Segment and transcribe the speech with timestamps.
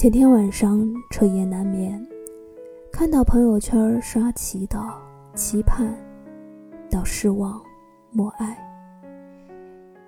[0.00, 2.02] 前天晚上彻夜难眠，
[2.90, 4.94] 看到朋友圈刷祈祷、
[5.34, 5.94] 期盼，
[6.90, 7.60] 到失望、
[8.10, 8.56] 默哀，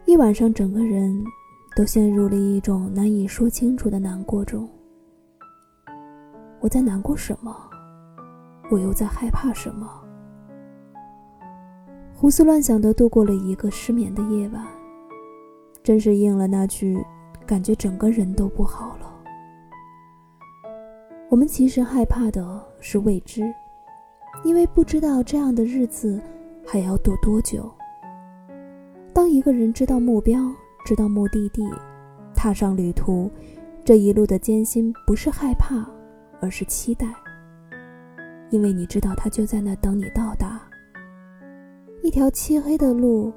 [0.07, 1.23] 一晚上整个人
[1.77, 4.67] 都陷入了一种难以说清楚的难过中。
[6.61, 7.54] 我在难过什么？
[8.70, 9.86] 我又在害怕什么？
[12.14, 14.66] 胡思乱想的度过了一个失眠的夜晚，
[15.82, 17.04] 真是应了那句，
[17.45, 19.12] 感觉整个人都不好了。
[21.32, 23.42] 我们其实害怕的是未知，
[24.45, 26.20] 因为不知道这样的日子
[26.62, 27.72] 还要度多久。
[29.14, 30.38] 当一个人知道目标，
[30.84, 31.66] 知道目的地，
[32.34, 33.30] 踏上旅途，
[33.82, 35.88] 这一路的艰辛不是害怕，
[36.38, 37.06] 而是期待，
[38.50, 40.60] 因为你知道他就在那等你到达。
[42.02, 43.33] 一条漆黑的路，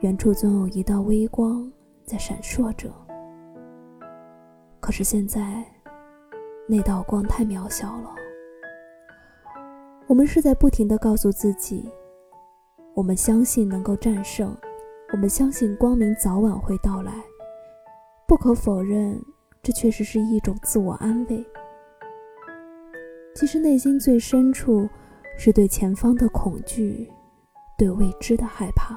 [0.00, 1.66] 远处总有一道微光
[2.04, 2.92] 在闪烁着。
[4.80, 5.64] 可是现在，
[6.70, 8.14] 那道光太渺小了。
[10.06, 11.90] 我们是在不停的告诉自己，
[12.94, 14.56] 我们相信能够战胜，
[15.12, 17.12] 我们相信光明早晚会到来。
[18.28, 19.20] 不可否认，
[19.60, 21.44] 这确实是一种自我安慰。
[23.34, 24.88] 其实内心最深处，
[25.36, 27.10] 是对前方的恐惧。
[27.76, 28.94] 对未知的害怕，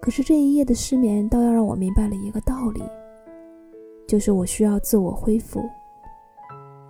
[0.00, 2.80] 可是这一夜的失眠倒要让我明白了一个道理，
[4.06, 5.68] 就是我需要自我恢复，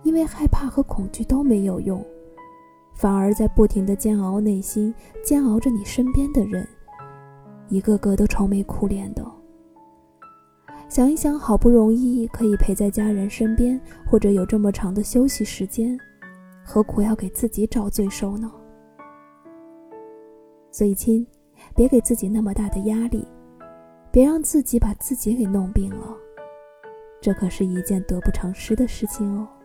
[0.03, 2.03] 因为害怕和恐惧都没有用，
[2.93, 6.67] 反而在不停的煎熬内心，煎熬着你身边的人，
[7.69, 9.25] 一个个都愁眉苦脸的。
[10.89, 15.99] 想一想，好不容易可以陪在家人身边，或者有这么长的休息时间，
[16.63, 18.49] 何苦要给自己找罪受呢？
[20.71, 21.25] 所以，亲，
[21.75, 23.27] 别给自己那么大的压力，
[24.11, 26.15] 别让自己把自己给弄病了，
[27.19, 29.56] 这可是一件得不偿失的事情哦。